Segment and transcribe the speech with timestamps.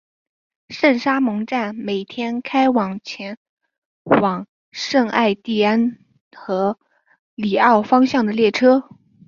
[0.69, 3.37] 圣沙蒙站每天开行前
[4.01, 5.99] 往圣艾蒂安
[6.35, 6.79] 和
[7.35, 8.89] 里昂方向的列车。